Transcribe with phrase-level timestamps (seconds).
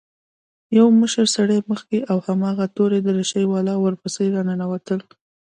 [0.77, 5.01] يو مشر سړى مخکې او هماغه تورې دريشۍ والا ورپسې راننوتل.